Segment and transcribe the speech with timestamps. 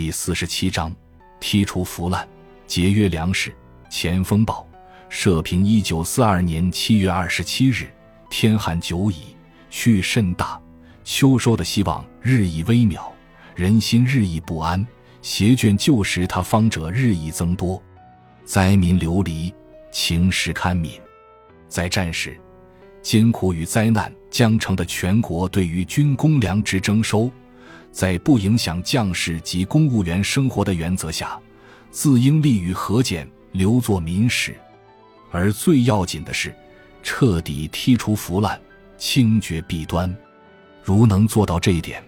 [0.00, 0.94] 第四十七章，
[1.40, 2.24] 剔除腐烂，
[2.68, 3.52] 节约粮食。
[3.90, 4.64] 前锋报
[5.08, 7.90] 社评：一九四二年七月二十七日，
[8.30, 9.34] 天寒久矣，
[9.70, 10.56] 去甚大，
[11.02, 13.10] 秋收的希望日益微渺，
[13.56, 14.86] 人心日益不安，
[15.20, 17.82] 携眷旧时他方者日益增多，
[18.44, 19.52] 灾民流离，
[19.90, 20.90] 情势堪悯。
[21.66, 22.38] 在战时，
[23.02, 27.28] 艰苦与灾难将成的全国对于军公粮之征收。
[27.90, 31.38] 在不影响将士及公务员生活的原则下，
[31.90, 34.54] 自应立于核检，留作民史。
[35.30, 36.54] 而最要紧的是，
[37.02, 38.60] 彻底剔除腐烂，
[38.96, 40.14] 清绝弊端。
[40.82, 42.02] 如能做到这一点，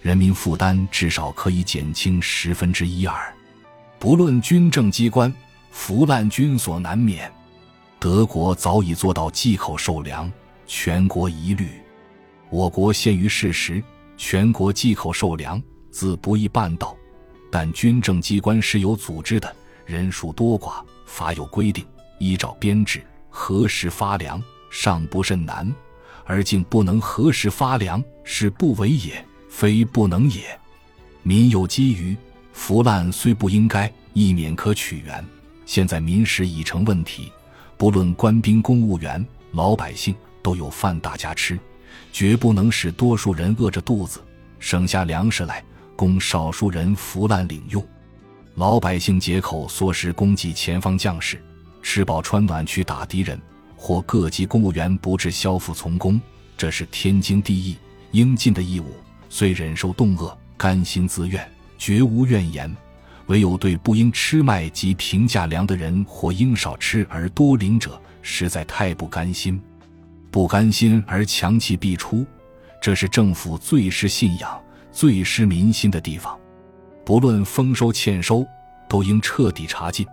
[0.00, 3.34] 人民负担至少可以减轻十分之一二。
[3.98, 5.32] 不论军政机关，
[5.70, 7.30] 腐烂均所难免。
[7.98, 10.30] 德国早已做到忌口受粮，
[10.66, 11.68] 全国一律。
[12.50, 13.82] 我国限于事实。
[14.24, 16.96] 全国忌口受粮，自不易办到，
[17.50, 19.52] 但军政机关是有组织的，
[19.84, 21.84] 人数多寡，法有规定，
[22.20, 25.66] 依照编制何时发粮，尚不甚难；
[26.24, 30.56] 而竟不能何时发粮，是不为也，非不能也。
[31.24, 32.16] 民有积余，
[32.52, 35.22] 腐烂虽不应该，亦免可取源。
[35.66, 37.32] 现在民食已成问题，
[37.76, 40.14] 不论官兵、公务员、老百姓，
[40.44, 41.58] 都有饭大家吃。
[42.12, 44.20] 绝不能使多数人饿着肚子，
[44.58, 45.64] 省下粮食来
[45.96, 47.84] 供少数人腐烂领用。
[48.56, 51.42] 老百姓解口缩食供给前方将士，
[51.82, 53.40] 吃饱穿暖去打敌人，
[53.76, 56.20] 或各级公务员不致消腹从公，
[56.56, 57.76] 这是天经地义
[58.10, 58.86] 应尽的义务。
[59.30, 62.70] 虽忍受冻饿，甘心自愿，绝无怨言。
[63.28, 69.62] 唯有对不应吃麦及平价粮的人，或应少吃而多领者，实在太不甘心。
[70.32, 72.24] 不甘心而强其必出，
[72.80, 74.58] 这是政府最失信仰、
[74.90, 76.36] 最失民心的地方。
[77.04, 78.42] 不论丰收欠收，
[78.88, 80.06] 都应彻底查禁，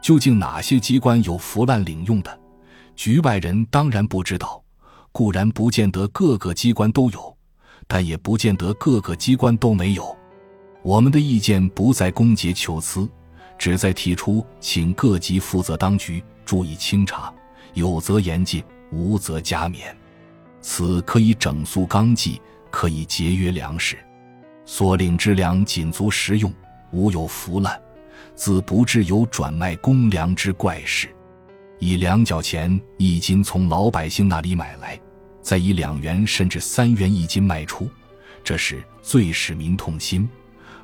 [0.00, 2.38] 究竟哪些机关有腐烂领用的？
[2.94, 4.62] 局外人当然不知道，
[5.10, 7.36] 固然不见得各个机关都有，
[7.88, 10.16] 但也不见得各个机关都没有。
[10.84, 13.08] 我们的意见不在攻讦求疵，
[13.58, 17.34] 只在提出，请各级负责当局注意清查，
[17.72, 18.62] 有则严禁。
[18.94, 19.92] 无则加勉，
[20.60, 22.40] 此可以整肃纲纪，
[22.70, 23.98] 可以节约粮食，
[24.64, 26.52] 所领之粮仅足食用，
[26.92, 27.80] 无有腐烂，
[28.36, 31.08] 自不致有转卖公粮之怪事。
[31.80, 34.98] 以两角钱一斤从老百姓那里买来，
[35.42, 37.90] 再以两元甚至三元一斤卖出，
[38.44, 40.26] 这是最使民痛心，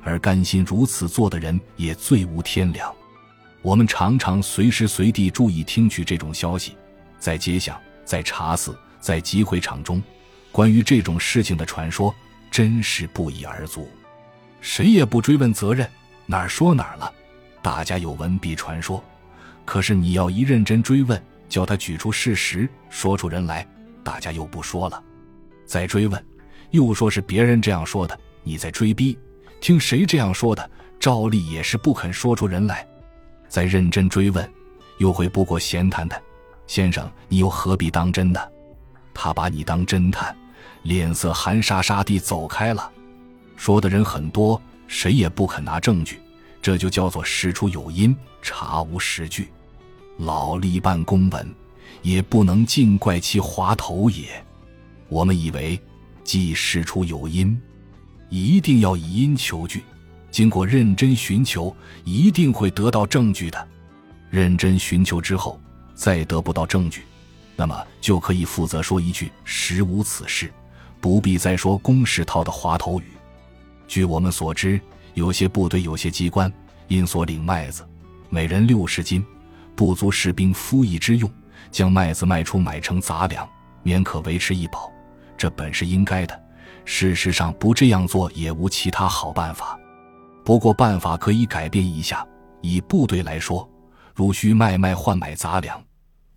[0.03, 2.93] 而甘心如此做的人也最无天良。
[3.63, 6.75] 我们常常随时随地注意听取这种消息，
[7.19, 7.79] 在街巷。
[8.11, 10.03] 在茶肆，在集会场中，
[10.51, 12.13] 关于这种事情的传说
[12.51, 13.89] 真是不一而足，
[14.59, 15.89] 谁也不追问责任，
[16.25, 17.09] 哪儿说哪儿了，
[17.61, 19.01] 大家有闻必传说。
[19.63, 23.65] 可是你要一认真追问，叫他举出事实，说出人来，
[24.03, 25.01] 大家又不说了。
[25.65, 26.21] 再追问，
[26.71, 29.17] 又说是别人这样说的，你在追逼，
[29.61, 30.69] 听谁这样说的，
[30.99, 32.85] 照例也是不肯说出人来。
[33.47, 34.51] 再认真追问，
[34.97, 36.21] 又会不过闲谈谈。
[36.71, 38.39] 先生，你又何必当真呢？
[39.13, 40.33] 他把你当侦探，
[40.83, 42.89] 脸色寒沙沙地走开了。
[43.57, 46.21] 说的人很多，谁也不肯拿证据，
[46.61, 49.49] 这就叫做事出有因，查无实据。
[50.19, 51.53] 老吏办公文，
[52.03, 54.41] 也不能尽怪其滑头也。
[55.09, 55.77] 我们以为，
[56.23, 57.61] 既事出有因，
[58.29, 59.83] 一定要以因求据，
[60.31, 63.67] 经过认真寻求，一定会得到证据的。
[64.29, 65.59] 认真寻求之后。
[66.01, 67.03] 再得不到证据，
[67.55, 70.51] 那么就可以负责说一句“实无此事”，
[70.99, 73.03] 不必再说公事套的滑头语。
[73.87, 74.81] 据我们所知，
[75.13, 76.51] 有些部队、有些机关
[76.87, 77.87] 因所领麦子
[78.31, 79.23] 每人六十斤，
[79.75, 81.31] 不足士兵夫役之用，
[81.69, 83.47] 将麦子卖出买成杂粮，
[83.83, 84.91] 免可维持一饱。
[85.37, 86.43] 这本是应该的。
[86.83, 89.79] 事实上，不这样做也无其他好办法。
[90.43, 92.25] 不过办法可以改变一下。
[92.59, 93.69] 以部队来说，
[94.15, 95.79] 如需卖麦换买杂粮。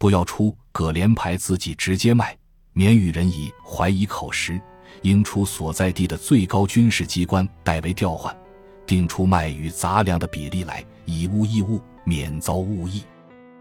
[0.04, 2.36] 不要出葛连牌，自己直接卖，
[2.74, 4.60] 免与人以怀疑口实。
[5.00, 8.36] 应出所在地的最高军事机关代为调换，
[8.84, 13.02] 定出卖与杂粮的比例来，以物易物，免遭误议。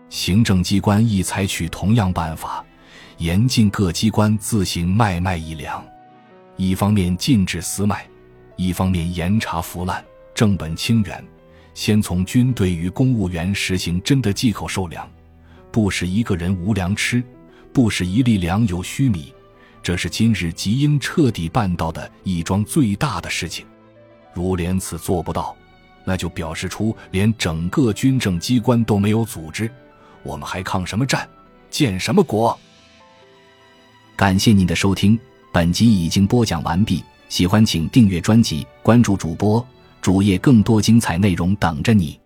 [0.10, 2.62] 行政机关亦采取同样办法，
[3.20, 5.82] 严禁各机关自行卖卖一粮。
[6.58, 8.06] 一方面禁止私卖，
[8.58, 10.04] 一方面严查腐烂，
[10.36, 11.26] 正本清源。
[11.74, 15.10] 先从军队与公务员实行真的忌口授粮。
[15.74, 17.22] 不使一个人无粮吃，
[17.74, 19.34] 不使一粒粮有虚米，
[19.82, 23.66] 这是今日即应彻底办到的一桩最大的事情。
[24.34, 25.56] 如连此做不到，
[26.06, 29.68] 那就表示出连整个军政机关都没有组织，
[30.22, 31.28] 我们还抗什么战，
[31.72, 32.56] 建什么国？
[34.16, 35.20] 感谢您的收听，
[35.52, 37.04] 本集已经播讲完毕。
[37.30, 39.66] 喜欢请订阅专辑，关注主播
[40.04, 42.23] 主页，更多精彩内容等着你。